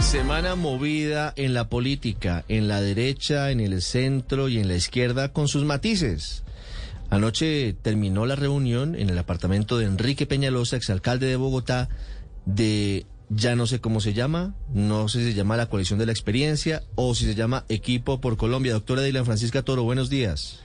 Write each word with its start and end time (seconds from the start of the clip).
Semana 0.00 0.56
movida 0.56 1.32
en 1.36 1.54
la 1.54 1.68
política, 1.68 2.44
en 2.48 2.68
la 2.68 2.80
derecha, 2.80 3.50
en 3.50 3.60
el 3.60 3.80
centro 3.80 4.48
y 4.48 4.58
en 4.58 4.66
la 4.66 4.74
izquierda 4.74 5.32
con 5.32 5.46
sus 5.46 5.64
matices. 5.64 6.42
Anoche 7.10 7.74
terminó 7.74 8.26
la 8.26 8.34
reunión 8.34 8.96
en 8.96 9.10
el 9.10 9.18
apartamento 9.18 9.78
de 9.78 9.84
Enrique 9.84 10.26
Peñalosa, 10.26 10.76
exalcalde 10.76 11.26
de 11.26 11.36
Bogotá, 11.36 11.88
de 12.44 13.06
ya 13.28 13.54
no 13.54 13.66
sé 13.66 13.80
cómo 13.80 14.00
se 14.00 14.12
llama, 14.12 14.54
no 14.72 15.06
sé 15.08 15.20
si 15.20 15.24
se 15.26 15.34
llama 15.34 15.56
la 15.56 15.66
coalición 15.66 15.98
de 15.98 16.06
la 16.06 16.12
experiencia 16.12 16.82
o 16.96 17.14
si 17.14 17.26
se 17.26 17.36
llama 17.36 17.64
Equipo 17.68 18.20
por 18.20 18.36
Colombia. 18.36 18.72
Doctora 18.72 19.02
Dylan 19.02 19.26
Francisca 19.26 19.62
Toro, 19.62 19.84
buenos 19.84 20.10
días. 20.10 20.64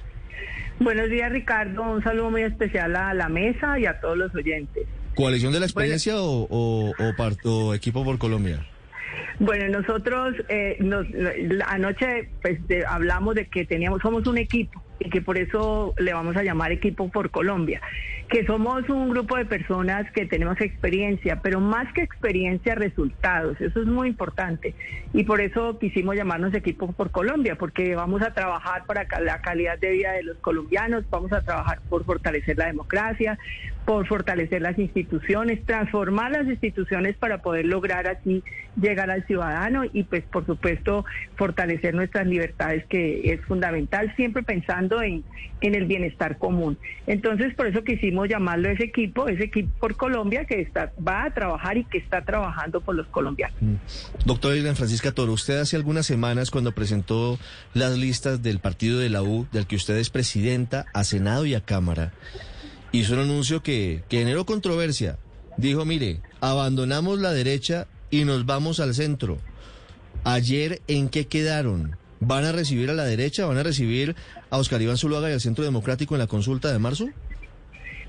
Buenos 0.80 1.10
días, 1.10 1.32
Ricardo. 1.32 1.84
Un 1.84 2.02
saludo 2.04 2.32
muy 2.32 2.42
especial 2.42 2.96
a 2.96 3.14
la 3.14 3.30
mesa 3.30 3.78
y 3.80 3.86
a 3.86 4.00
todos 4.00 4.18
los 4.18 4.34
oyentes. 4.34 4.88
¿Coalición 5.14 5.54
de 5.54 5.60
la 5.60 5.66
experiencia 5.66 6.20
o, 6.20 6.48
o, 6.50 6.94
o 7.44 7.74
Equipo 7.74 8.04
por 8.04 8.18
Colombia? 8.18 8.66
Bueno, 9.40 9.80
nosotros 9.80 10.36
eh, 10.50 10.78
nos, 10.80 11.06
anoche 11.68 12.30
pues, 12.42 12.60
hablamos 12.88 13.36
de 13.36 13.48
que 13.48 13.66
teníamos, 13.66 14.02
somos 14.02 14.26
un 14.28 14.38
equipo 14.38 14.82
y 15.00 15.10
que 15.10 15.22
por 15.22 15.38
eso 15.38 15.94
le 15.98 16.14
vamos 16.14 16.36
a 16.38 16.44
llamar 16.44 16.72
Equipo 16.72 17.10
por 17.10 17.30
Colombia, 17.30 17.82
que 18.30 18.46
somos 18.46 18.88
un 18.90 19.10
grupo 19.10 19.38
de 19.38 19.46
personas 19.46 20.10
que 20.12 20.26
tenemos 20.26 20.60
experiencia, 20.60 21.42
pero 21.42 21.60
más 21.60 21.92
que 21.94 22.02
experiencia, 22.02 22.76
resultados, 22.76 23.60
eso 23.62 23.82
es 23.82 23.88
muy 23.88 24.08
importante. 24.08 24.74
Y 25.14 25.24
por 25.24 25.42
eso 25.42 25.78
quisimos 25.80 26.16
llamarnos 26.16 26.54
Equipo 26.54 26.92
por 26.92 27.12
Colombia, 27.12 27.56
porque 27.56 27.96
vamos 27.96 28.22
a 28.22 28.34
trabajar 28.34 28.86
para 28.86 29.06
la 29.22 29.42
calidad 29.42 29.78
de 29.80 29.92
vida 29.92 30.12
de 30.14 30.24
los 30.24 30.38
colombianos, 30.38 31.06
vamos 31.10 31.32
a 31.34 31.42
trabajar 31.42 31.80
por 31.90 32.04
fortalecer 32.06 32.58
la 32.58 32.66
democracia, 32.66 33.38
por 33.86 34.08
fortalecer 34.08 34.62
las 34.62 34.78
instituciones, 34.80 35.64
transformar 35.66 36.32
las 36.32 36.48
instituciones 36.48 37.16
para 37.18 37.44
poder 37.44 37.68
lograr 37.68 38.08
así 38.08 38.44
llegar 38.82 39.12
al 39.12 39.26
ciudadano 39.26 39.84
y 39.94 40.04
pues 40.04 40.24
por 40.24 40.46
supuesto 40.46 41.06
fortalecer 41.36 41.94
nuestras 41.94 42.26
libertades 42.26 42.86
que 42.88 43.32
es 43.32 43.42
fundamental, 43.46 44.12
siempre 44.16 44.44
pensando 44.44 44.85
en, 45.02 45.24
el 45.62 45.86
bienestar 45.86 46.38
común. 46.38 46.78
Entonces 47.08 47.56
por 47.56 47.66
eso 47.66 47.84
quisimos 47.84 48.30
llamarlo 48.30 48.70
ese 48.70 48.84
equipo, 48.84 49.28
ese 49.28 49.46
equipo 49.46 49.72
por 49.80 49.96
Colombia 49.96 50.46
que 50.46 50.62
está, 50.62 50.92
va 51.06 51.24
a 51.24 51.34
trabajar 51.34 51.78
y 51.78 51.86
que 51.86 51.98
está 51.98 52.24
trabajando 52.24 52.82
por 52.82 52.94
los 52.94 53.08
colombianos. 53.08 53.58
Mm. 53.60 53.76
Doctora 54.26 54.56
Irene 54.56 54.76
Francisca 54.76 55.12
Toro, 55.12 55.34
usted 55.34 55.58
hace 55.58 55.76
algunas 55.76 56.06
semanas 56.06 56.52
cuando 56.52 56.72
presentó 56.72 57.40
las 57.74 57.98
listas 57.98 58.44
del 58.44 58.60
partido 58.60 59.00
de 59.00 59.10
la 59.10 59.24
U, 59.24 59.48
del 59.52 59.66
que 59.66 59.76
usted 59.76 59.98
es 59.98 60.12
presidenta, 60.12 60.86
a 60.94 61.04
Senado 61.04 61.46
y 61.46 61.56
a 61.56 61.62
Cámara, 61.62 62.14
hizo 62.92 63.14
un 63.14 63.20
anuncio 63.20 63.64
que, 63.64 64.04
generó 64.10 64.46
controversia. 64.46 65.18
Dijo, 65.58 65.86
mire, 65.86 66.22
abandonamos 66.42 67.20
la 67.20 67.32
derecha 67.32 67.88
y 68.10 68.26
nos 68.26 68.46
vamos 68.46 68.80
al 68.80 68.94
centro. 68.94 69.40
Ayer, 70.24 70.82
¿en 70.88 71.10
qué 71.10 71.28
quedaron? 71.28 71.98
¿Van 72.20 72.46
a 72.46 72.52
recibir 72.52 72.90
a 72.90 72.94
la 72.94 73.04
derecha? 73.04 73.46
¿Van 73.46 73.58
a 73.58 73.64
recibir 73.64 74.16
a 74.50 74.58
Oscar 74.58 74.82
Iván 74.82 74.98
Zuluaga 74.98 75.30
y 75.30 75.34
al 75.34 75.42
Centro 75.42 75.64
Democrático 75.64 76.16
en 76.16 76.20
la 76.20 76.28
consulta 76.28 76.72
de 76.72 76.80
marzo? 76.80 77.10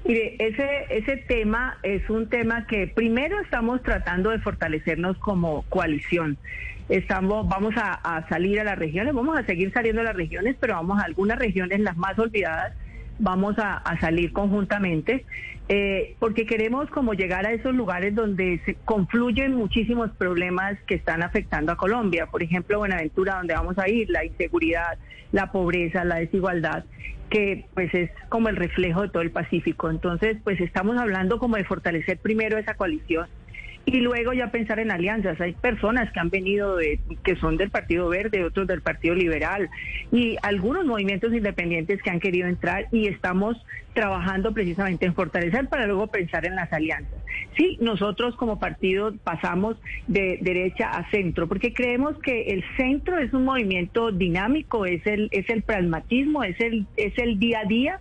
Mire, 0.05 0.37
ese, 0.39 0.87
ese 0.91 1.17
tema 1.17 1.79
es 1.83 2.09
un 2.09 2.29
tema 2.29 2.67
que 2.69 2.87
primero 2.87 3.41
estamos 3.41 3.83
tratando 3.83 4.31
de 4.31 4.39
fortalecernos 4.39 5.19
como 5.19 5.62
coalición. 5.69 6.39
Estamos, 6.89 7.49
vamos 7.49 7.75
a, 7.77 7.95
a 7.95 8.29
salir 8.29 8.61
a 8.61 8.65
las 8.65 8.79
regiones, 8.79 9.12
vamos 9.12 9.37
a 9.37 9.45
seguir 9.45 9.73
saliendo 9.73 10.03
a 10.03 10.05
las 10.05 10.15
regiones, 10.15 10.55
pero 10.61 10.75
vamos 10.75 11.01
a 11.01 11.05
algunas 11.05 11.39
regiones, 11.39 11.81
las 11.81 11.97
más 11.97 12.17
olvidadas, 12.21 12.75
vamos 13.19 13.56
a, 13.59 13.83
salir 14.00 14.33
conjuntamente, 14.33 15.25
eh, 15.69 16.14
porque 16.19 16.47
queremos 16.47 16.89
como 16.91 17.14
llegar 17.14 17.47
a 17.47 17.53
esos 17.53 17.75
lugares 17.75 18.14
donde 18.14 18.61
se 18.64 18.75
confluyen 18.84 19.55
muchísimos 19.55 20.11
problemas 20.12 20.78
que 20.86 20.95
están 20.95 21.22
afectando 21.22 21.72
a 21.72 21.77
Colombia. 21.77 22.27
Por 22.27 22.42
ejemplo, 22.42 22.78
Buenaventura, 22.78 23.37
donde 23.37 23.55
vamos 23.55 23.78
a 23.78 23.89
ir, 23.89 24.09
la 24.11 24.25
inseguridad, 24.25 24.98
la 25.33 25.50
pobreza, 25.50 26.05
la 26.05 26.16
desigualdad 26.16 26.84
que 27.31 27.65
pues 27.75 27.93
es 27.93 28.09
como 28.28 28.49
el 28.49 28.55
reflejo 28.55 29.03
de 29.03 29.09
todo 29.09 29.22
el 29.22 29.32
Pacífico. 29.32 29.91
Entonces, 29.91 30.37
pues 30.44 30.60
estamos 30.60 30.97
hablando 30.97 31.41
como 31.41 31.56
de 31.56 31.65
fortalecer 31.65 32.19
primero 32.19 32.56
esa 32.56 32.75
coalición 32.75 33.26
y 33.87 34.01
luego 34.01 34.33
ya 34.33 34.51
pensar 34.51 34.81
en 34.81 34.91
alianzas. 34.91 35.41
Hay 35.41 35.53
personas 35.53 36.13
que 36.13 36.19
han 36.19 36.29
venido 36.29 36.77
de, 36.77 36.99
que 37.23 37.37
son 37.37 37.57
del 37.57 37.71
Partido 37.71 38.09
Verde, 38.09 38.45
otros 38.45 38.67
del 38.67 38.83
Partido 38.83 39.15
Liberal 39.15 39.71
y 40.11 40.37
algunos 40.43 40.85
movimientos 40.85 41.33
independientes 41.33 42.03
que 42.03 42.11
han 42.11 42.19
querido 42.19 42.49
entrar 42.49 42.89
y 42.91 43.07
estamos 43.07 43.57
trabajando 43.95 44.53
precisamente 44.53 45.07
en 45.07 45.15
fortalecer 45.15 45.69
para 45.69 45.87
luego 45.87 46.09
pensar 46.09 46.45
en 46.45 46.57
las 46.57 46.71
alianzas. 46.73 47.15
Sí, 47.57 47.79
nosotros 47.81 48.37
como 48.37 48.59
partido 48.59 49.15
pasamos 49.25 49.77
de 50.07 50.39
derecha 50.43 50.91
a 50.91 51.09
centro 51.11 51.49
porque 51.49 51.73
creemos 51.73 52.19
que 52.19 52.49
el 52.49 52.65
centro 52.77 53.19
es 53.19 53.33
un 53.33 53.45
movimiento 53.45 54.11
dinámico, 54.11 54.85
es 54.85 55.07
el 55.07 55.29
es 55.31 55.49
el 55.49 55.63
pragmatismo, 55.63 56.45
es 56.45 56.61
el 56.61 56.87
es 56.97 57.17
el 57.19 57.39
día 57.39 57.61
a 57.61 57.65
día, 57.65 58.01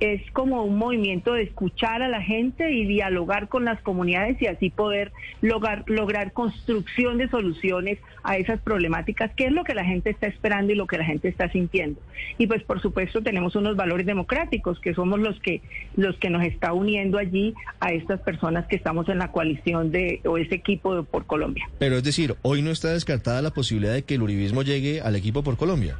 es 0.00 0.20
como 0.32 0.62
un 0.62 0.76
movimiento 0.76 1.32
de 1.32 1.42
escuchar 1.42 2.02
a 2.02 2.08
la 2.08 2.22
gente 2.22 2.70
y 2.72 2.86
dialogar 2.86 3.48
con 3.48 3.64
las 3.64 3.80
comunidades 3.82 4.40
y 4.42 4.46
así 4.46 4.70
poder 4.70 5.12
lograr, 5.40 5.84
lograr 5.86 6.32
construcción 6.32 7.18
de 7.18 7.28
soluciones 7.28 7.98
a 8.22 8.36
esas 8.36 8.60
problemáticas, 8.60 9.32
que 9.34 9.46
es 9.46 9.52
lo 9.52 9.64
que 9.64 9.74
la 9.74 9.84
gente 9.84 10.10
está 10.10 10.26
esperando 10.26 10.72
y 10.72 10.76
lo 10.76 10.86
que 10.86 10.98
la 10.98 11.04
gente 11.04 11.28
está 11.28 11.50
sintiendo. 11.50 12.00
Y 12.38 12.46
pues 12.46 12.62
por 12.62 12.82
supuesto 12.82 13.22
tenemos 13.22 13.56
unos 13.56 13.76
valores 13.76 14.06
democráticos, 14.06 14.80
que 14.80 14.94
somos 14.94 15.20
los 15.20 15.40
que, 15.40 15.62
los 15.96 16.16
que 16.16 16.28
nos 16.28 16.44
está 16.44 16.72
uniendo 16.72 17.18
allí 17.18 17.54
a 17.80 17.92
estas 17.92 18.20
personas 18.20 18.66
que 18.66 18.76
estamos 18.76 19.08
en 19.08 19.18
la 19.18 19.32
coalición 19.32 19.92
de, 19.92 20.20
o 20.24 20.36
ese 20.38 20.56
equipo 20.56 21.04
por 21.04 21.26
Colombia. 21.26 21.68
Pero 21.78 21.96
es 21.96 22.04
decir, 22.04 22.34
hoy 22.42 22.62
no 22.62 22.70
está 22.70 22.92
descartada 22.92 23.40
la 23.42 23.52
posibilidad 23.52 23.94
de 23.94 24.02
que 24.02 24.16
el 24.16 24.22
uribismo 24.22 24.62
llegue 24.62 25.00
al 25.00 25.16
equipo 25.16 25.42
por 25.42 25.56
Colombia. 25.56 25.96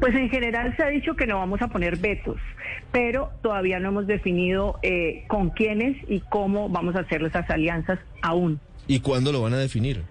Pues 0.00 0.14
en 0.14 0.28
general 0.30 0.74
se 0.76 0.82
ha 0.82 0.88
dicho 0.88 1.14
que 1.16 1.26
no 1.26 1.38
vamos 1.38 1.62
a 1.62 1.68
poner 1.68 1.96
vetos, 1.96 2.36
pero 2.92 3.30
todavía 3.42 3.78
no 3.80 3.88
hemos 3.88 4.06
definido 4.06 4.78
eh, 4.82 5.24
con 5.28 5.50
quiénes 5.50 5.96
y 6.08 6.20
cómo 6.20 6.68
vamos 6.68 6.96
a 6.96 7.00
hacer 7.00 7.22
esas 7.22 7.48
alianzas 7.50 7.98
aún. 8.22 8.60
¿Y 8.86 9.00
cuándo 9.00 9.32
lo 9.32 9.42
van 9.42 9.54
a 9.54 9.58
definir? 9.58 10.02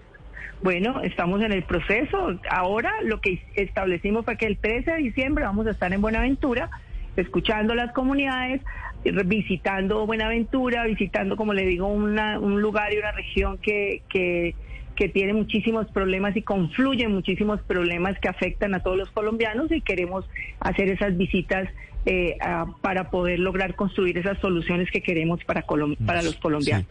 Bueno, 0.62 1.02
estamos 1.02 1.40
en 1.42 1.52
el 1.52 1.62
proceso. 1.62 2.38
Ahora 2.50 2.92
lo 3.02 3.20
que 3.20 3.42
establecimos 3.54 4.24
fue 4.24 4.36
que 4.36 4.46
el 4.46 4.58
13 4.58 4.92
de 4.92 4.96
diciembre 4.98 5.44
vamos 5.44 5.66
a 5.66 5.70
estar 5.70 5.92
en 5.92 6.00
Buenaventura, 6.00 6.70
escuchando 7.16 7.74
las 7.74 7.92
comunidades, 7.92 8.60
visitando 9.04 10.06
Buenaventura, 10.06 10.84
visitando, 10.84 11.36
como 11.36 11.54
le 11.54 11.64
digo, 11.64 11.86
un 11.86 12.60
lugar 12.60 12.92
y 12.92 12.98
una 12.98 13.12
región 13.12 13.58
que, 13.58 14.02
que 14.08 14.54
que 14.98 15.08
tiene 15.08 15.32
muchísimos 15.32 15.86
problemas 15.92 16.36
y 16.36 16.42
confluyen 16.42 17.12
muchísimos 17.12 17.60
problemas 17.62 18.18
que 18.18 18.28
afectan 18.28 18.74
a 18.74 18.82
todos 18.82 18.96
los 18.96 19.08
colombianos 19.10 19.70
y 19.70 19.80
queremos 19.80 20.24
hacer 20.58 20.88
esas 20.88 21.16
visitas 21.16 21.68
eh, 22.04 22.36
para 22.80 23.08
poder 23.08 23.38
lograr 23.38 23.76
construir 23.76 24.18
esas 24.18 24.40
soluciones 24.40 24.90
que 24.90 25.00
queremos 25.00 25.38
para, 25.44 25.64
para 26.04 26.22
los 26.22 26.34
colombianos. 26.34 26.88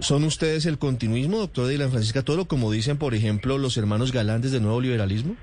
¿Son 0.00 0.24
ustedes 0.24 0.66
el 0.66 0.78
continuismo, 0.78 1.38
doctor 1.38 1.68
Dylan 1.68 1.90
Francisca 1.90 2.24
Toro, 2.24 2.46
como 2.46 2.72
dicen, 2.72 2.96
por 2.96 3.14
ejemplo, 3.14 3.58
los 3.58 3.76
hermanos 3.76 4.10
galantes 4.10 4.50
del 4.50 4.62
nuevo 4.62 4.80
liberalismo? 4.80 5.36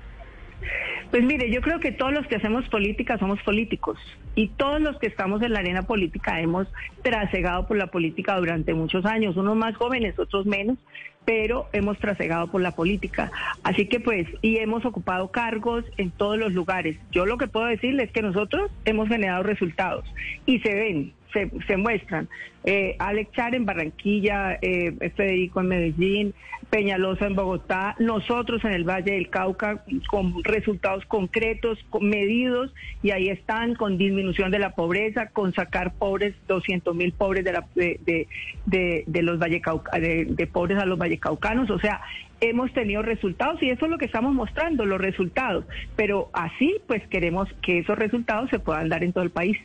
Pues 1.10 1.24
mire, 1.24 1.50
yo 1.50 1.62
creo 1.62 1.80
que 1.80 1.90
todos 1.90 2.12
los 2.12 2.26
que 2.26 2.36
hacemos 2.36 2.68
política 2.68 3.16
somos 3.18 3.40
políticos 3.42 3.98
y 4.34 4.48
todos 4.48 4.80
los 4.80 4.98
que 4.98 5.06
estamos 5.06 5.40
en 5.40 5.54
la 5.54 5.60
arena 5.60 5.82
política 5.82 6.40
hemos 6.40 6.68
trasegado 7.02 7.66
por 7.66 7.78
la 7.78 7.86
política 7.86 8.36
durante 8.36 8.74
muchos 8.74 9.06
años, 9.06 9.36
unos 9.36 9.56
más 9.56 9.74
jóvenes, 9.74 10.18
otros 10.18 10.44
menos, 10.44 10.76
pero 11.24 11.66
hemos 11.72 11.98
trasegado 11.98 12.48
por 12.48 12.60
la 12.60 12.72
política. 12.72 13.32
Así 13.62 13.86
que 13.86 14.00
pues, 14.00 14.26
y 14.42 14.58
hemos 14.58 14.84
ocupado 14.84 15.30
cargos 15.30 15.84
en 15.96 16.10
todos 16.10 16.38
los 16.38 16.52
lugares. 16.52 16.98
Yo 17.10 17.24
lo 17.24 17.38
que 17.38 17.48
puedo 17.48 17.66
decirles 17.66 18.08
es 18.08 18.12
que 18.12 18.22
nosotros 18.22 18.70
hemos 18.84 19.08
generado 19.08 19.42
resultados 19.42 20.04
y 20.44 20.58
se 20.60 20.74
ven, 20.74 21.12
se, 21.32 21.50
se 21.66 21.76
muestran. 21.76 22.28
Eh, 22.64 22.96
Alex 22.98 23.32
Char 23.32 23.54
en 23.54 23.64
Barranquilla, 23.64 24.58
eh, 24.60 25.12
Federico 25.16 25.60
en 25.60 25.68
Medellín, 25.68 26.34
Peñalosa 26.70 27.26
en 27.26 27.34
Bogotá, 27.34 27.96
nosotros 27.98 28.62
en 28.64 28.72
el 28.72 28.84
Valle 28.84 29.12
del 29.12 29.30
Cauca 29.30 29.82
con 30.10 30.44
resultados 30.44 31.06
concretos, 31.06 31.78
medidos, 32.00 32.74
y 33.02 33.12
ahí 33.12 33.30
están 33.30 33.74
con 33.74 33.96
disminución 33.96 34.50
de 34.50 34.58
la 34.58 34.74
pobreza, 34.74 35.28
con 35.28 35.54
sacar 35.54 35.94
pobres, 35.94 36.34
200 36.46 36.94
mil 36.94 37.12
pobres 37.12 37.44
de, 37.44 37.52
la, 37.52 37.66
de, 37.74 39.22
los 39.22 39.38
Valle 39.38 39.62
de, 40.00 40.26
de 40.26 40.46
pobres 40.46 40.78
a 40.78 40.84
los 40.84 40.98
vallecaucanos, 40.98 41.70
o 41.70 41.78
sea, 41.78 42.02
hemos 42.40 42.72
tenido 42.72 43.02
resultados 43.02 43.62
y 43.62 43.70
eso 43.70 43.86
es 43.86 43.90
lo 43.90 43.98
que 43.98 44.04
estamos 44.04 44.34
mostrando, 44.34 44.84
los 44.84 45.00
resultados, 45.00 45.64
pero 45.96 46.30
así 46.32 46.76
pues 46.86 47.06
queremos 47.08 47.48
que 47.62 47.78
esos 47.78 47.98
resultados 47.98 48.50
se 48.50 48.58
puedan 48.58 48.88
dar 48.88 49.02
en 49.04 49.12
todo 49.12 49.24
el 49.24 49.30
país. 49.30 49.56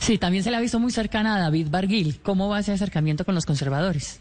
Sí, 0.00 0.16
también 0.16 0.42
se 0.42 0.50
le 0.50 0.56
ha 0.56 0.60
visto 0.60 0.80
muy 0.80 0.90
cercana 0.90 1.36
a 1.36 1.40
David 1.40 1.68
Barguil. 1.70 2.20
¿Cómo 2.22 2.48
va 2.48 2.60
ese 2.60 2.72
acercamiento 2.72 3.26
con 3.26 3.34
los 3.34 3.44
conservadores? 3.44 4.18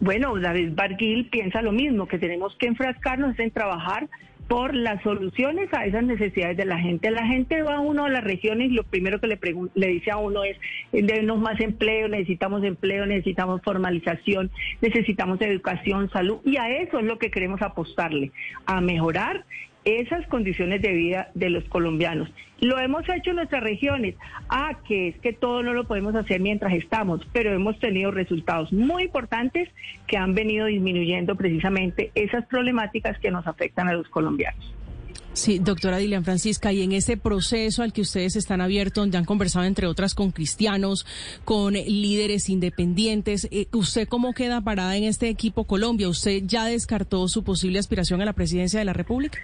Bueno, 0.00 0.36
David 0.38 0.72
Barguil 0.74 1.28
piensa 1.30 1.62
lo 1.62 1.70
mismo, 1.70 2.08
que 2.08 2.18
tenemos 2.18 2.56
que 2.56 2.66
enfrascarnos 2.66 3.38
en 3.38 3.52
trabajar 3.52 4.08
por 4.48 4.74
las 4.74 5.00
soluciones 5.04 5.72
a 5.72 5.86
esas 5.86 6.02
necesidades 6.02 6.56
de 6.56 6.64
la 6.64 6.80
gente. 6.80 7.08
La 7.12 7.24
gente 7.24 7.62
va 7.62 7.76
a 7.76 7.80
uno 7.80 8.06
a 8.06 8.08
las 8.08 8.24
regiones 8.24 8.72
y 8.72 8.74
lo 8.74 8.82
primero 8.82 9.20
que 9.20 9.28
le, 9.28 9.38
le 9.74 9.86
dice 9.86 10.10
a 10.10 10.16
uno 10.16 10.42
es, 10.42 10.56
debemos 10.90 11.38
más 11.38 11.60
empleo, 11.60 12.08
necesitamos 12.08 12.64
empleo, 12.64 13.06
necesitamos 13.06 13.62
formalización, 13.62 14.50
necesitamos 14.80 15.40
educación, 15.40 16.10
salud, 16.10 16.38
y 16.44 16.56
a 16.56 16.68
eso 16.68 16.98
es 16.98 17.04
lo 17.04 17.16
que 17.16 17.30
queremos 17.30 17.62
apostarle, 17.62 18.32
a 18.66 18.80
mejorar 18.80 19.44
esas 19.84 20.26
condiciones 20.26 20.82
de 20.82 20.92
vida 20.92 21.30
de 21.34 21.50
los 21.50 21.64
colombianos. 21.64 22.28
Lo 22.60 22.78
hemos 22.78 23.08
hecho 23.08 23.30
en 23.30 23.36
nuestras 23.36 23.62
regiones. 23.62 24.16
Ah, 24.48 24.78
que 24.86 25.08
es 25.08 25.18
que 25.20 25.32
todo 25.32 25.62
no 25.62 25.72
lo 25.72 25.84
podemos 25.84 26.14
hacer 26.14 26.40
mientras 26.40 26.74
estamos, 26.74 27.26
pero 27.32 27.52
hemos 27.52 27.78
tenido 27.78 28.10
resultados 28.10 28.72
muy 28.72 29.04
importantes 29.04 29.68
que 30.06 30.18
han 30.18 30.34
venido 30.34 30.66
disminuyendo 30.66 31.36
precisamente 31.36 32.10
esas 32.14 32.44
problemáticas 32.46 33.18
que 33.18 33.30
nos 33.30 33.46
afectan 33.46 33.88
a 33.88 33.94
los 33.94 34.08
colombianos. 34.08 34.74
Sí, 35.32 35.60
doctora 35.60 35.98
Dilian 35.98 36.24
Francisca, 36.24 36.72
y 36.72 36.82
en 36.82 36.92
ese 36.92 37.16
proceso 37.16 37.82
al 37.82 37.92
que 37.92 38.00
ustedes 38.00 38.34
están 38.34 38.60
abiertos, 38.60 39.02
donde 39.02 39.16
han 39.16 39.24
conversado 39.24 39.64
entre 39.64 39.86
otras 39.86 40.14
con 40.14 40.32
cristianos, 40.32 41.06
con 41.44 41.74
líderes 41.74 42.48
independientes, 42.48 43.48
eh, 43.52 43.66
¿usted 43.72 44.08
cómo 44.08 44.32
queda 44.32 44.60
parada 44.60 44.96
en 44.96 45.04
este 45.04 45.28
equipo 45.28 45.64
Colombia? 45.64 46.08
¿Usted 46.08 46.42
ya 46.44 46.64
descartó 46.64 47.28
su 47.28 47.44
posible 47.44 47.78
aspiración 47.78 48.20
a 48.20 48.24
la 48.24 48.32
presidencia 48.32 48.80
de 48.80 48.84
la 48.84 48.92
República? 48.92 49.38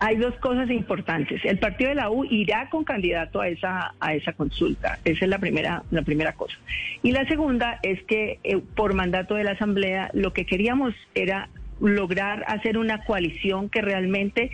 Hay 0.00 0.16
dos 0.16 0.34
cosas 0.36 0.68
importantes. 0.70 1.40
El 1.44 1.58
partido 1.58 1.90
de 1.90 1.96
la 1.96 2.10
U 2.10 2.24
irá 2.24 2.68
con 2.68 2.84
candidato 2.84 3.40
a 3.40 3.48
esa 3.48 3.94
a 4.00 4.14
esa 4.14 4.32
consulta. 4.32 4.98
Esa 5.04 5.24
es 5.24 5.30
la 5.30 5.38
primera 5.38 5.84
la 5.90 6.02
primera 6.02 6.32
cosa. 6.32 6.56
Y 7.02 7.12
la 7.12 7.26
segunda 7.28 7.78
es 7.82 8.02
que 8.04 8.40
eh, 8.42 8.58
por 8.74 8.94
mandato 8.94 9.34
de 9.34 9.44
la 9.44 9.52
Asamblea 9.52 10.10
lo 10.12 10.32
que 10.32 10.44
queríamos 10.44 10.94
era 11.14 11.48
lograr 11.80 12.44
hacer 12.46 12.78
una 12.78 13.04
coalición 13.04 13.68
que 13.68 13.80
realmente 13.80 14.50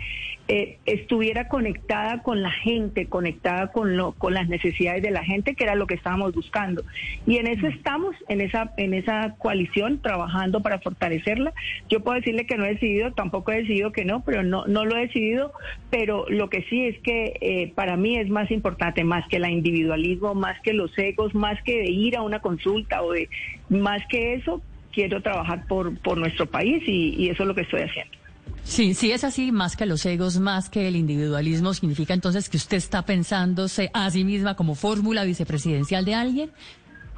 eh, 0.49 0.77
estuviera 0.85 1.49
conectada 1.49 2.23
con 2.23 2.41
la 2.41 2.51
gente, 2.51 3.07
conectada 3.07 3.67
con, 3.73 3.97
lo, 3.97 4.13
con 4.13 4.33
las 4.33 4.47
necesidades 4.47 5.03
de 5.03 5.11
la 5.11 5.25
gente, 5.25 5.55
que 5.55 5.65
era 5.65 5.75
lo 5.75 5.87
que 5.87 5.95
estábamos 5.95 6.33
buscando. 6.33 6.83
Y 7.25 7.37
en 7.37 7.47
eso 7.47 7.67
estamos, 7.67 8.15
en 8.29 8.39
esa, 8.39 8.71
en 8.77 8.93
esa 8.93 9.35
coalición, 9.39 10.01
trabajando 10.01 10.61
para 10.61 10.79
fortalecerla. 10.79 11.53
Yo 11.89 12.01
puedo 12.01 12.17
decirle 12.17 12.45
que 12.45 12.55
no 12.55 12.65
he 12.65 12.75
decidido, 12.75 13.11
tampoco 13.11 13.51
he 13.51 13.57
decidido 13.57 13.91
que 13.91 14.05
no, 14.05 14.23
pero 14.23 14.41
no, 14.41 14.65
no 14.67 14.85
lo 14.85 14.95
he 14.95 15.07
decidido, 15.07 15.51
pero 15.89 16.25
lo 16.29 16.49
que 16.49 16.63
sí 16.69 16.85
es 16.85 16.97
que 16.99 17.37
eh, 17.41 17.73
para 17.75 17.97
mí 17.97 18.17
es 18.17 18.29
más 18.29 18.49
importante, 18.49 19.03
más 19.03 19.27
que 19.27 19.37
el 19.37 19.49
individualismo, 19.49 20.33
más 20.33 20.59
que 20.61 20.71
los 20.71 20.97
egos, 20.97 21.35
más 21.35 21.61
que 21.63 21.79
de 21.79 21.91
ir 21.91 22.15
a 22.15 22.21
una 22.21 22.39
consulta 22.39 23.01
o 23.03 23.11
de 23.11 23.29
más 23.69 24.01
que 24.07 24.35
eso, 24.35 24.61
quiero 24.97 25.21
trabajar 25.21 25.67
por, 25.67 25.95
por 25.99 26.17
nuestro 26.17 26.47
país 26.47 26.81
y, 26.87 27.29
eso 27.29 27.43
es 27.43 27.47
lo 27.47 27.53
que 27.53 27.61
estoy 27.61 27.81
haciendo. 27.81 28.17
Sí, 28.63 28.95
sí 28.95 29.11
es 29.11 29.23
así, 29.23 29.51
más 29.51 29.77
que 29.77 29.85
los 29.85 30.03
egos, 30.07 30.39
más 30.39 30.71
que 30.71 30.87
el 30.87 30.95
individualismo, 30.95 31.75
significa 31.75 32.15
entonces 32.15 32.49
que 32.49 32.57
usted 32.57 32.77
está 32.77 33.03
pensándose 33.03 33.91
a 33.93 34.09
sí 34.09 34.23
misma 34.23 34.55
como 34.55 34.73
fórmula 34.73 35.23
vicepresidencial 35.23 36.03
de 36.03 36.15
alguien. 36.15 36.51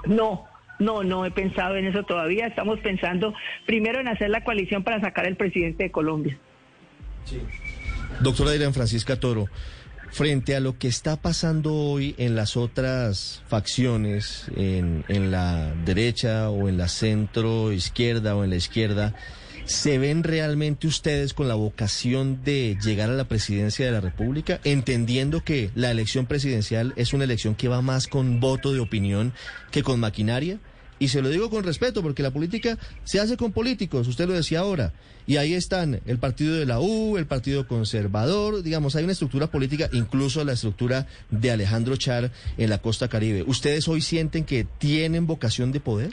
No, 0.06 0.46
no, 0.78 1.04
no 1.04 1.26
he 1.26 1.32
pensado 1.32 1.78
en 1.78 1.86
eso 1.86 2.04
todavía. 2.04 2.48
Estamos 2.48 2.80
pensando 2.80 3.34
primero 3.66 4.02
en 4.02 4.10
hacer 4.10 4.30
la 4.30 4.44
coalición 4.44 4.84
para 4.84 5.00
sacar 5.00 5.26
al 5.26 5.38
presidente 5.38 5.86
de 5.86 5.92
Colombia. 5.92 6.38
Sí. 7.24 7.40
Doctora 8.20 8.52
Adrián 8.52 8.74
Francisca 8.74 9.18
Toro, 9.18 9.46
Frente 10.12 10.56
a 10.56 10.60
lo 10.60 10.78
que 10.78 10.88
está 10.88 11.16
pasando 11.18 11.74
hoy 11.74 12.16
en 12.18 12.36
las 12.36 12.58
otras 12.58 13.42
facciones, 13.48 14.46
en, 14.56 15.06
en 15.08 15.32
la 15.32 15.74
derecha 15.86 16.50
o 16.50 16.68
en 16.68 16.78
la 16.78 16.88
centro 16.88 17.72
izquierda 17.72 18.36
o 18.36 18.44
en 18.44 18.50
la 18.50 18.56
izquierda, 18.56 19.14
¿Se 19.70 20.00
ven 20.00 20.24
realmente 20.24 20.88
ustedes 20.88 21.36
con 21.36 21.48
la 21.48 21.54
vocación 21.54 22.44
de 22.44 22.76
llegar 22.84 23.12
a 23.12 23.14
la 23.14 23.26
presidencia 23.26 23.86
de 23.86 23.92
la 23.92 24.02
República, 24.02 24.60
entendiendo 24.64 25.44
que 25.44 25.70
la 25.76 25.92
elección 25.92 26.26
presidencial 26.26 26.92
es 26.96 27.14
una 27.14 27.26
elección 27.26 27.54
que 27.54 27.68
va 27.68 27.84
más 27.84 28.08
con 28.08 28.40
voto 28.40 28.74
de 28.74 28.80
opinión 28.80 29.32
que 29.70 29.84
con 29.84 30.00
maquinaria? 30.00 30.58
Y 31.00 31.08
se 31.08 31.22
lo 31.22 31.30
digo 31.30 31.50
con 31.50 31.64
respeto, 31.64 32.02
porque 32.02 32.24
la 32.24 32.32
política 32.32 32.78
se 33.04 33.20
hace 33.20 33.38
con 33.38 33.52
políticos, 33.52 34.08
usted 34.08 34.28
lo 34.28 34.34
decía 34.34 34.60
ahora. 34.60 34.94
Y 35.26 35.38
ahí 35.38 35.54
están 35.54 36.02
el 36.06 36.18
partido 36.20 36.56
de 36.56 36.66
la 36.66 36.80
U, 36.80 37.18
el 37.18 37.26
partido 37.26 37.68
conservador, 37.68 38.64
digamos, 38.64 38.96
hay 38.96 39.04
una 39.04 39.14
estructura 39.14 39.48
política, 39.48 39.90
incluso 39.94 40.44
la 40.44 40.54
estructura 40.54 41.08
de 41.30 41.52
Alejandro 41.52 41.96
Char 41.96 42.32
en 42.58 42.70
la 42.70 42.80
costa 42.80 43.08
caribe. 43.08 43.44
¿Ustedes 43.46 43.88
hoy 43.88 44.02
sienten 44.02 44.44
que 44.44 44.66
tienen 44.78 45.28
vocación 45.28 45.72
de 45.72 45.80
poder? 45.80 46.12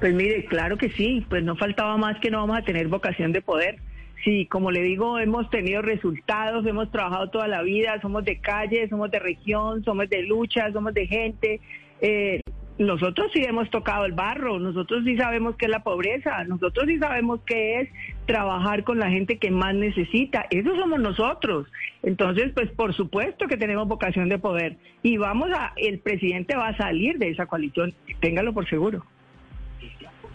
Pues 0.00 0.14
mire, 0.14 0.44
claro 0.46 0.76
que 0.76 0.90
sí, 0.90 1.24
pues 1.28 1.42
no 1.42 1.56
faltaba 1.56 1.96
más 1.96 2.18
que 2.20 2.30
no 2.30 2.38
vamos 2.38 2.58
a 2.58 2.64
tener 2.64 2.88
vocación 2.88 3.32
de 3.32 3.40
poder. 3.40 3.76
Sí, 4.24 4.46
como 4.46 4.70
le 4.70 4.82
digo, 4.82 5.18
hemos 5.18 5.48
tenido 5.50 5.82
resultados, 5.82 6.66
hemos 6.66 6.90
trabajado 6.90 7.30
toda 7.30 7.46
la 7.46 7.62
vida, 7.62 8.00
somos 8.02 8.24
de 8.24 8.40
calle, 8.40 8.88
somos 8.88 9.10
de 9.10 9.18
región, 9.18 9.84
somos 9.84 10.08
de 10.10 10.22
lucha, 10.22 10.72
somos 10.72 10.92
de 10.92 11.06
gente. 11.06 11.60
Eh, 12.00 12.40
nosotros 12.78 13.30
sí 13.32 13.42
hemos 13.42 13.70
tocado 13.70 14.04
el 14.04 14.12
barro, 14.12 14.58
nosotros 14.58 15.02
sí 15.04 15.16
sabemos 15.16 15.56
qué 15.56 15.64
es 15.64 15.70
la 15.70 15.82
pobreza, 15.82 16.44
nosotros 16.44 16.86
sí 16.86 16.98
sabemos 16.98 17.40
qué 17.46 17.80
es 17.80 17.88
trabajar 18.26 18.84
con 18.84 18.98
la 18.98 19.08
gente 19.10 19.38
que 19.38 19.50
más 19.50 19.74
necesita, 19.74 20.46
eso 20.50 20.76
somos 20.76 21.00
nosotros. 21.00 21.66
Entonces, 22.02 22.52
pues 22.54 22.70
por 22.72 22.94
supuesto 22.94 23.46
que 23.46 23.56
tenemos 23.56 23.88
vocación 23.88 24.28
de 24.28 24.38
poder 24.38 24.76
y 25.02 25.16
vamos 25.16 25.48
a, 25.52 25.72
el 25.76 26.00
presidente 26.00 26.54
va 26.54 26.68
a 26.68 26.76
salir 26.76 27.18
de 27.18 27.30
esa 27.30 27.46
coalición, 27.46 27.94
téngalo 28.20 28.52
por 28.52 28.68
seguro. 28.68 29.04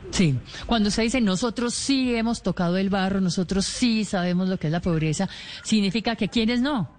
Sí, 0.09 0.35
cuando 0.65 0.89
usted 0.89 1.03
dice 1.03 1.21
nosotros 1.21 1.75
sí 1.75 2.15
hemos 2.15 2.41
tocado 2.41 2.77
el 2.77 2.89
barro, 2.89 3.21
nosotros 3.21 3.65
sí 3.65 4.03
sabemos 4.03 4.49
lo 4.49 4.57
que 4.57 4.67
es 4.67 4.73
la 4.73 4.81
pobreza, 4.81 5.29
significa 5.63 6.15
que 6.15 6.27
quienes 6.27 6.59
no. 6.59 6.89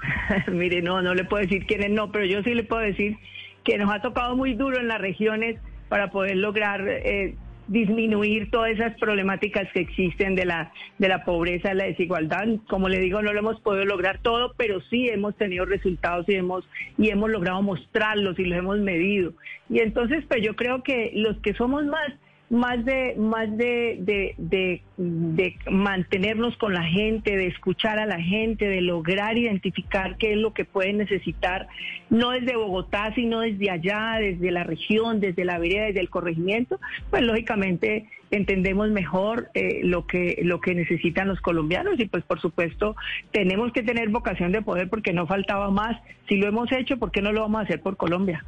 Mire, 0.48 0.82
no, 0.82 1.00
no 1.02 1.14
le 1.14 1.24
puedo 1.24 1.42
decir 1.42 1.66
quiénes 1.66 1.90
no, 1.90 2.10
pero 2.10 2.26
yo 2.26 2.42
sí 2.42 2.52
le 2.52 2.64
puedo 2.64 2.82
decir 2.82 3.16
que 3.64 3.78
nos 3.78 3.92
ha 3.92 4.00
tocado 4.00 4.36
muy 4.36 4.54
duro 4.54 4.78
en 4.78 4.88
las 4.88 5.00
regiones 5.00 5.60
para 5.88 6.10
poder 6.10 6.36
lograr 6.36 6.86
eh, 6.88 7.34
disminuir 7.70 8.50
todas 8.50 8.72
esas 8.72 8.98
problemáticas 8.98 9.68
que 9.72 9.80
existen 9.80 10.34
de 10.34 10.44
la, 10.44 10.72
de 10.98 11.08
la 11.08 11.24
pobreza, 11.24 11.68
de 11.68 11.74
la 11.76 11.84
desigualdad. 11.84 12.46
Como 12.68 12.88
le 12.88 12.98
digo, 12.98 13.22
no 13.22 13.32
lo 13.32 13.38
hemos 13.38 13.60
podido 13.60 13.84
lograr 13.84 14.18
todo, 14.22 14.54
pero 14.56 14.80
sí 14.90 15.08
hemos 15.08 15.36
tenido 15.36 15.64
resultados 15.64 16.28
y 16.28 16.34
hemos, 16.34 16.68
y 16.98 17.10
hemos 17.10 17.30
logrado 17.30 17.62
mostrarlos 17.62 18.38
y 18.38 18.44
los 18.44 18.58
hemos 18.58 18.78
medido. 18.80 19.32
Y 19.68 19.78
entonces, 19.80 20.24
pues 20.28 20.42
yo 20.42 20.56
creo 20.56 20.82
que 20.82 21.12
los 21.14 21.38
que 21.38 21.54
somos 21.54 21.84
más 21.86 22.12
más 22.50 22.84
de 22.84 23.14
más 23.16 23.56
de, 23.56 23.98
de, 24.00 24.34
de, 24.36 24.82
de, 24.96 25.56
mantenernos 25.70 26.56
con 26.56 26.74
la 26.74 26.82
gente, 26.82 27.36
de 27.36 27.46
escuchar 27.46 28.00
a 28.00 28.06
la 28.06 28.20
gente, 28.20 28.68
de 28.68 28.80
lograr 28.80 29.38
identificar 29.38 30.16
qué 30.16 30.32
es 30.32 30.36
lo 30.36 30.52
que 30.52 30.64
pueden 30.64 30.98
necesitar, 30.98 31.68
no 32.10 32.32
desde 32.32 32.56
Bogotá, 32.56 33.14
sino 33.14 33.40
desde 33.40 33.70
allá, 33.70 34.16
desde 34.18 34.50
la 34.50 34.64
región, 34.64 35.20
desde 35.20 35.44
la 35.44 35.60
vereda, 35.60 35.86
desde 35.86 36.00
el 36.00 36.10
corregimiento, 36.10 36.80
pues 37.08 37.22
lógicamente 37.22 38.08
entendemos 38.32 38.90
mejor 38.90 39.48
eh, 39.54 39.80
lo 39.84 40.08
que 40.08 40.40
lo 40.42 40.60
que 40.60 40.74
necesitan 40.74 41.28
los 41.28 41.40
colombianos 41.40 42.00
y 42.00 42.06
pues 42.06 42.24
por 42.24 42.40
supuesto 42.40 42.96
tenemos 43.30 43.72
que 43.72 43.84
tener 43.84 44.08
vocación 44.08 44.50
de 44.50 44.62
poder 44.62 44.88
porque 44.88 45.12
no 45.12 45.28
faltaba 45.28 45.70
más. 45.70 45.96
Si 46.28 46.36
lo 46.36 46.48
hemos 46.48 46.70
hecho, 46.72 46.98
¿por 46.98 47.12
qué 47.12 47.22
no 47.22 47.30
lo 47.30 47.42
vamos 47.42 47.60
a 47.60 47.64
hacer 47.64 47.80
por 47.80 47.96
Colombia? 47.96 48.44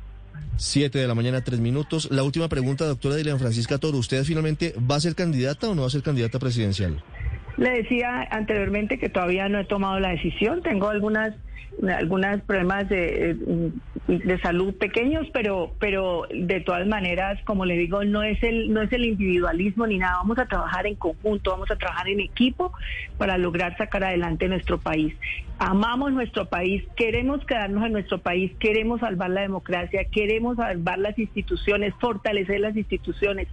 Siete 0.56 0.99
de 0.99 1.08
la 1.08 1.14
mañana, 1.14 1.42
tres 1.42 1.61
minutos. 1.61 2.08
La 2.11 2.22
última 2.22 2.49
pregunta, 2.49 2.87
doctora 2.87 3.16
Dilian 3.16 3.38
Francisca 3.38 3.78
Toro. 3.78 3.99
¿Usted 3.99 4.25
finalmente 4.25 4.75
va 4.78 4.96
a 4.96 5.00
ser 5.00 5.14
candidata 5.14 5.68
o 5.68 5.75
no 5.75 5.82
va 5.82 5.88
a 5.88 5.90
ser 5.90 6.02
candidata 6.02 6.38
presidencial? 6.38 7.02
Le 7.56 7.71
decía 7.71 8.26
anteriormente 8.30 8.99
que 8.99 9.09
todavía 9.09 9.49
no 9.49 9.61
he 9.61 9.64
tomado 9.64 10.00
la 10.00 10.11
decisión. 10.11 10.62
Tengo 10.62 10.88
algunas 10.88 11.35
algunos 11.99 12.40
problemas 12.42 12.88
de, 12.88 13.35
de, 14.06 14.40
salud 14.40 14.75
pequeños, 14.75 15.26
pero, 15.32 15.75
pero 15.78 16.26
de 16.32 16.61
todas 16.61 16.87
maneras, 16.87 17.40
como 17.44 17.64
le 17.64 17.76
digo, 17.76 18.04
no 18.04 18.23
es 18.23 18.42
el, 18.42 18.73
no 18.73 18.82
es 18.82 18.92
el 18.92 19.04
individualismo 19.04 19.87
ni 19.87 19.99
nada. 19.99 20.16
Vamos 20.18 20.38
a 20.38 20.47
trabajar 20.47 20.87
en 20.87 20.94
conjunto, 20.97 21.50
vamos 21.50 21.71
a 21.71 21.76
trabajar 21.76 22.09
en 22.09 22.21
equipo 22.21 22.73
para 23.18 23.38
lograr 23.38 23.76
sacar 23.76 24.04
adelante 24.04 24.49
nuestro 24.49 24.78
país. 24.78 25.14
Amamos 25.59 26.12
nuestro 26.12 26.47
país, 26.47 26.85
queremos 26.97 27.44
quedarnos 27.47 27.85
en 27.87 27.92
nuestro 27.92 28.18
país, 28.18 28.52
queremos 28.59 29.00
salvar 29.00 29.30
la 29.30 29.42
democracia, 29.42 30.04
queremos 30.04 30.56
salvar 30.56 30.99
las 30.99 31.18
instituciones, 31.18 31.94
fortalecer 32.00 32.61
las 32.61 32.76
instituciones. 32.76 33.49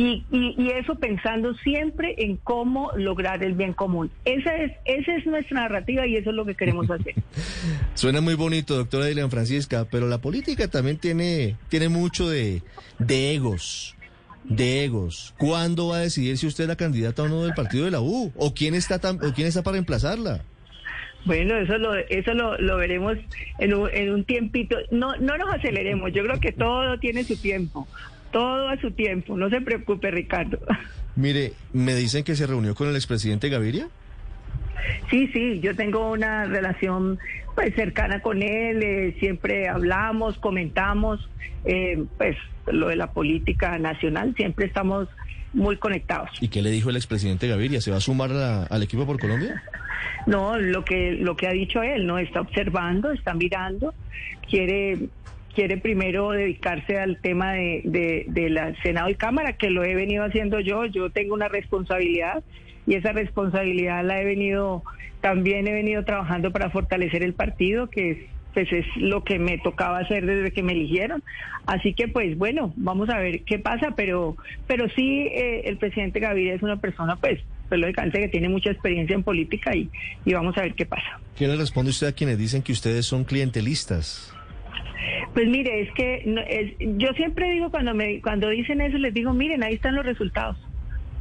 Y, 0.00 0.24
y, 0.30 0.70
eso 0.70 0.94
pensando 0.94 1.54
siempre 1.54 2.14
en 2.18 2.36
cómo 2.36 2.92
lograr 2.96 3.42
el 3.42 3.54
bien 3.54 3.72
común. 3.72 4.12
Esa 4.24 4.54
es, 4.54 4.70
esa 4.84 5.16
es 5.16 5.26
nuestra 5.26 5.62
narrativa 5.62 6.06
y 6.06 6.14
eso 6.14 6.30
es 6.30 6.36
lo 6.36 6.44
que 6.44 6.54
queremos 6.54 6.88
hacer. 6.88 7.14
Suena 7.94 8.20
muy 8.20 8.34
bonito, 8.34 8.76
doctora 8.76 9.06
Dilian 9.06 9.28
Francisca, 9.28 9.88
pero 9.90 10.06
la 10.06 10.18
política 10.18 10.68
también 10.68 10.98
tiene, 10.98 11.56
tiene 11.68 11.88
mucho 11.88 12.30
de, 12.30 12.62
de 13.00 13.34
egos. 13.34 13.96
De 14.44 14.84
egos. 14.84 15.34
¿Cuándo 15.36 15.88
va 15.88 15.96
a 15.96 16.00
decidir 16.00 16.38
si 16.38 16.46
usted 16.46 16.64
es 16.64 16.68
la 16.68 16.76
candidata 16.76 17.24
o 17.24 17.28
no 17.28 17.42
del 17.42 17.54
partido 17.54 17.84
de 17.84 17.90
la 17.90 18.00
U? 18.00 18.32
¿O 18.36 18.54
quién 18.54 18.76
está, 18.76 19.00
tan, 19.00 19.16
o 19.16 19.34
quién 19.34 19.48
está 19.48 19.64
para 19.64 19.72
reemplazarla? 19.72 20.44
Bueno, 21.24 21.56
eso 21.56 21.76
lo, 21.76 21.96
eso 21.96 22.34
lo, 22.34 22.56
lo 22.58 22.76
veremos 22.76 23.18
en 23.58 23.74
un, 23.74 23.90
en 23.92 24.12
un 24.12 24.24
tiempito. 24.24 24.76
No, 24.92 25.16
no 25.16 25.36
nos 25.36 25.52
aceleremos. 25.52 26.12
Yo 26.12 26.22
creo 26.22 26.38
que 26.38 26.52
todo 26.52 26.98
tiene 27.00 27.24
su 27.24 27.36
tiempo. 27.36 27.88
Todo 28.30 28.68
a 28.68 28.76
su 28.78 28.90
tiempo, 28.90 29.36
no 29.36 29.48
se 29.50 29.60
preocupe, 29.60 30.10
Ricardo. 30.10 30.58
Mire, 31.16 31.52
me 31.72 31.94
dicen 31.94 32.24
que 32.24 32.36
se 32.36 32.46
reunió 32.46 32.74
con 32.74 32.88
el 32.88 32.94
expresidente 32.94 33.48
Gaviria. 33.48 33.88
Sí, 35.10 35.28
sí, 35.32 35.60
yo 35.60 35.74
tengo 35.74 36.12
una 36.12 36.44
relación 36.44 37.18
pues 37.54 37.74
cercana 37.74 38.20
con 38.20 38.42
él, 38.42 38.82
eh, 38.82 39.16
siempre 39.18 39.68
hablamos, 39.68 40.38
comentamos, 40.38 41.28
eh, 41.64 42.04
pues 42.16 42.36
lo 42.66 42.88
de 42.88 42.96
la 42.96 43.10
política 43.10 43.78
nacional, 43.78 44.34
siempre 44.36 44.66
estamos 44.66 45.08
muy 45.52 45.76
conectados. 45.76 46.30
¿Y 46.40 46.48
qué 46.48 46.62
le 46.62 46.70
dijo 46.70 46.90
el 46.90 46.96
expresidente 46.96 47.48
Gaviria? 47.48 47.80
¿Se 47.80 47.90
va 47.90 47.96
a 47.96 48.00
sumar 48.00 48.30
al 48.70 48.82
equipo 48.82 49.06
por 49.06 49.18
Colombia? 49.18 49.62
No, 50.26 50.58
lo 50.58 50.84
que 50.84 51.12
lo 51.12 51.36
que 51.36 51.48
ha 51.48 51.52
dicho 51.52 51.82
él, 51.82 52.06
no 52.06 52.18
está 52.18 52.40
observando, 52.40 53.10
está 53.10 53.34
mirando, 53.34 53.94
quiere 54.48 55.08
quiere 55.58 55.76
primero 55.76 56.30
dedicarse 56.30 57.00
al 57.00 57.20
tema 57.20 57.54
de, 57.54 58.26
de, 58.28 58.48
la 58.48 58.80
Senado 58.84 59.10
y 59.10 59.16
Cámara, 59.16 59.54
que 59.54 59.70
lo 59.70 59.82
he 59.82 59.96
venido 59.96 60.22
haciendo 60.22 60.60
yo. 60.60 60.86
Yo 60.86 61.10
tengo 61.10 61.34
una 61.34 61.48
responsabilidad 61.48 62.44
y 62.86 62.94
esa 62.94 63.10
responsabilidad 63.10 64.04
la 64.04 64.20
he 64.20 64.24
venido, 64.24 64.84
también 65.20 65.66
he 65.66 65.72
venido 65.72 66.04
trabajando 66.04 66.52
para 66.52 66.70
fortalecer 66.70 67.24
el 67.24 67.34
partido, 67.34 67.90
que 67.90 68.10
es 68.12 68.18
pues 68.54 68.72
es 68.72 68.86
lo 68.98 69.24
que 69.24 69.40
me 69.40 69.58
tocaba 69.58 69.98
hacer 69.98 70.26
desde 70.26 70.52
que 70.52 70.62
me 70.62 70.74
eligieron. 70.74 71.24
Así 71.66 71.92
que 71.92 72.06
pues 72.06 72.38
bueno, 72.38 72.72
vamos 72.76 73.10
a 73.10 73.18
ver 73.18 73.42
qué 73.42 73.58
pasa, 73.58 73.94
pero 73.96 74.36
pero 74.68 74.88
sí 74.94 75.26
eh, 75.26 75.62
el 75.64 75.76
presidente 75.76 76.20
Gaviria 76.20 76.54
es 76.54 76.62
una 76.62 76.76
persona 76.76 77.16
pues 77.16 77.40
pues 77.68 77.80
lógicamente 77.80 78.20
que 78.20 78.28
tiene 78.28 78.48
mucha 78.48 78.70
experiencia 78.70 79.16
en 79.16 79.24
política 79.24 79.74
y, 79.74 79.90
y 80.24 80.32
vamos 80.34 80.56
a 80.56 80.62
ver 80.62 80.74
qué 80.74 80.86
pasa. 80.86 81.18
¿Qué 81.36 81.48
le 81.48 81.56
responde 81.56 81.90
usted 81.90 82.06
a 82.06 82.12
quienes 82.12 82.38
dicen 82.38 82.62
que 82.62 82.70
ustedes 82.70 83.06
son 83.06 83.24
clientelistas? 83.24 84.37
Pues 85.38 85.50
mire, 85.50 85.82
es 85.82 85.92
que 85.92 86.74
yo 86.96 87.12
siempre 87.12 87.52
digo 87.52 87.70
cuando 87.70 87.94
me 87.94 88.20
cuando 88.20 88.48
dicen 88.48 88.80
eso 88.80 88.98
les 88.98 89.14
digo, 89.14 89.32
miren, 89.32 89.62
ahí 89.62 89.74
están 89.74 89.94
los 89.94 90.04
resultados. 90.04 90.56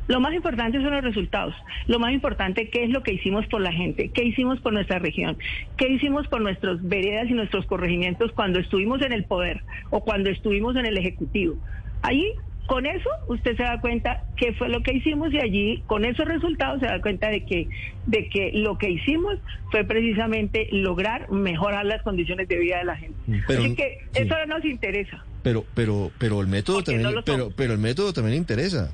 Lo 0.08 0.20
más 0.20 0.34
importante 0.34 0.82
son 0.82 0.90
los 0.90 1.04
resultados. 1.04 1.54
Lo 1.86 2.00
más 2.00 2.12
importante, 2.14 2.68
¿qué 2.72 2.84
es 2.84 2.90
lo 2.90 3.04
que 3.04 3.14
hicimos 3.14 3.46
por 3.46 3.62
la 3.62 3.72
gente? 3.72 4.10
¿Qué 4.10 4.24
hicimos 4.24 4.60
por 4.60 4.74
nuestra 4.74 4.98
región? 4.98 5.38
¿Qué 5.78 5.90
hicimos 5.90 6.28
por 6.30 6.42
nuestros 6.42 6.82
veredas 6.82 7.30
y 7.30 7.34
nuestros 7.34 7.68
corregimientos 7.68 8.32
cuando 8.32 8.58
estuvimos 8.58 9.04
en 9.04 9.12
el 9.12 9.24
poder 9.26 9.62
o 9.92 10.04
cuando 10.04 10.32
estuvimos 10.32 10.76
en 10.78 10.88
el 10.88 10.98
Ejecutivo? 10.98 11.56
Allí, 12.02 12.28
con 12.68 12.86
eso, 12.86 13.10
usted 13.28 13.56
se 13.56 13.64
da 13.64 13.80
cuenta 13.80 14.24
qué 14.36 14.54
fue 14.54 14.70
lo 14.70 14.84
que 14.84 14.94
hicimos 14.94 15.34
y 15.34 15.40
allí, 15.40 15.84
con 15.88 16.06
esos 16.06 16.28
resultados, 16.28 16.82
se 16.82 16.86
da 16.86 17.02
cuenta 17.02 17.30
de 17.30 17.46
que, 17.46 17.68
de 18.06 18.30
que 18.30 18.52
lo 18.54 18.78
que 18.78 18.90
hicimos 18.90 19.40
fue 19.72 19.86
precisamente 19.86 20.68
lograr 20.72 21.32
mejorar 21.32 21.86
las 21.86 22.04
condiciones 22.04 22.48
de 22.48 22.58
vida 22.58 22.80
de 22.80 22.84
la 22.84 22.98
gente. 22.98 23.18
Así 23.48 23.74
que 23.74 24.00
eso 24.14 24.36
no 24.46 24.58
nos 24.58 24.66
interesa. 24.66 25.24
Pero, 25.44 25.66
pero, 25.74 26.12
pero 26.20 26.42
el 26.42 26.48
método 26.48 26.84
también, 26.84 27.16
pero, 27.26 27.50
pero 27.56 27.74
el 27.74 27.80
método 27.80 28.12
también 28.12 28.38
interesa. 28.38 28.94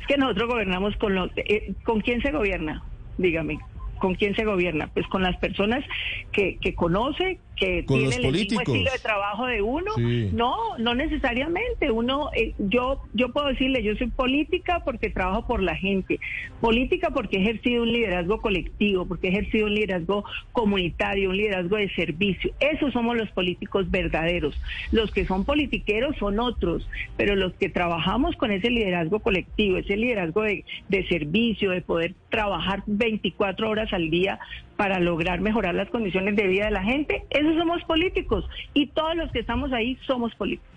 Es 0.00 0.06
que 0.06 0.16
nosotros 0.16 0.48
gobernamos 0.48 0.96
con 0.96 1.14
los... 1.14 1.30
Eh, 1.36 1.74
¿Con 1.84 2.00
quién 2.00 2.22
se 2.22 2.32
gobierna? 2.32 2.82
Dígame. 3.18 3.58
¿Con 3.98 4.14
quién 4.14 4.34
se 4.34 4.44
gobierna? 4.44 4.88
Pues 4.94 5.06
con 5.08 5.22
las 5.22 5.36
personas 5.36 5.84
que, 6.32 6.56
que 6.60 6.74
conoce, 6.74 7.38
que 7.56 7.84
tiene 7.86 8.14
el 8.14 8.32
mismo 8.32 8.60
estilo 8.60 8.90
de 8.90 8.98
trabajo 8.98 9.46
de 9.46 9.62
uno. 9.62 9.92
No, 10.32 10.78
no 10.78 10.94
necesariamente. 10.94 11.90
Uno, 11.90 12.30
eh, 12.34 12.54
yo, 12.58 13.02
yo 13.12 13.32
puedo 13.32 13.48
decirle, 13.48 13.82
yo 13.82 13.94
soy 13.96 14.08
política 14.08 14.82
porque 14.84 15.10
trabajo 15.10 15.46
por 15.46 15.62
la 15.62 15.76
gente, 15.76 16.18
política 16.60 17.10
porque 17.10 17.38
he 17.38 17.40
ejercido 17.42 17.82
un 17.82 17.92
liderazgo 17.92 18.40
colectivo, 18.40 19.06
porque 19.06 19.28
he 19.28 19.30
ejercido 19.30 19.66
un 19.66 19.74
liderazgo 19.74 20.24
comunitario, 20.52 21.30
un 21.30 21.36
liderazgo 21.36 21.76
de 21.76 21.90
servicio. 21.90 22.52
Esos 22.60 22.92
somos 22.92 23.16
los 23.16 23.30
políticos 23.30 23.90
verdaderos. 23.90 24.58
Los 24.90 25.10
que 25.10 25.26
son 25.26 25.44
politiqueros 25.44 26.16
son 26.16 26.40
otros, 26.40 26.88
pero 27.16 27.36
los 27.36 27.52
que 27.54 27.68
trabajamos 27.68 28.36
con 28.36 28.50
ese 28.50 28.70
liderazgo 28.70 29.20
colectivo, 29.20 29.78
ese 29.78 29.96
liderazgo 29.96 30.42
de, 30.42 30.64
de 30.88 31.06
servicio, 31.08 31.70
de 31.70 31.82
poder 31.82 32.14
trabajar 32.30 32.82
24 32.86 33.68
horas 33.68 33.92
al 33.92 34.10
día 34.10 34.38
para 34.76 34.98
lograr 34.98 35.40
mejorar 35.40 35.74
las 35.74 35.88
condiciones 35.90 36.34
de 36.34 36.46
vida 36.46 36.64
de 36.64 36.70
la 36.72 36.82
gente, 36.82 37.22
esos 37.42 37.56
somos 37.56 37.82
políticos 37.84 38.44
y 38.74 38.86
todos 38.88 39.16
los 39.16 39.30
que 39.32 39.40
estamos 39.40 39.72
ahí 39.72 39.98
somos 40.06 40.34
políticos. 40.34 40.72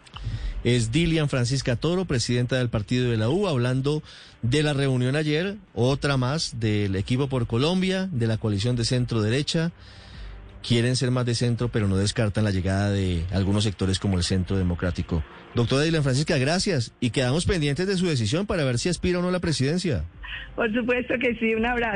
Es 0.63 0.91
Dilian 0.91 1.29
Francisca 1.29 1.75
Toro, 1.75 2.05
presidenta 2.05 2.57
del 2.57 2.69
partido 2.69 3.11
de 3.11 3.17
la 3.17 3.29
U, 3.29 3.47
hablando 3.47 4.01
de 4.41 4.63
la 4.63 4.73
reunión 4.73 5.15
ayer, 5.15 5.57
otra 5.75 6.17
más 6.17 6.59
del 6.59 6.95
equipo 6.95 7.29
por 7.29 7.45
Colombia, 7.45 8.09
de 8.11 8.25
la 8.25 8.37
coalición 8.37 8.75
de 8.75 8.83
centro 8.83 9.21
derecha. 9.21 9.71
Quieren 10.67 10.95
ser 10.95 11.11
más 11.11 11.27
de 11.27 11.35
centro, 11.35 11.69
pero 11.69 11.87
no 11.87 11.95
descartan 11.97 12.43
la 12.43 12.49
llegada 12.49 12.89
de 12.89 13.23
algunos 13.31 13.63
sectores 13.63 13.99
como 13.99 14.17
el 14.17 14.23
Centro 14.23 14.57
Democrático. 14.57 15.23
Doctora 15.53 15.83
Dilian 15.83 16.01
Francisca, 16.01 16.39
gracias. 16.39 16.91
Y 16.99 17.11
quedamos 17.11 17.45
pendientes 17.45 17.85
de 17.85 17.95
su 17.97 18.07
decisión 18.07 18.47
para 18.47 18.63
ver 18.63 18.79
si 18.79 18.89
aspira 18.89 19.19
o 19.19 19.21
no 19.21 19.27
a 19.27 19.31
la 19.31 19.39
presidencia. 19.39 20.03
Por 20.55 20.73
supuesto 20.73 21.13
que 21.19 21.35
sí, 21.35 21.53
un 21.53 21.67
abrazo. 21.67 21.93